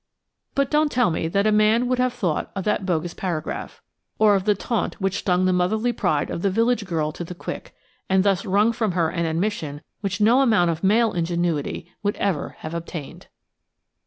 [0.55, 3.83] But don't tell me that a man would have thought of that bogus paragraph,
[4.17, 7.35] or of the taunt which stung the motherly pride of the village girl to the
[7.35, 7.75] quick,
[8.09, 12.55] and thus wrung from her an admission which no amount of male ingenuity would ever
[12.61, 13.27] have obtained.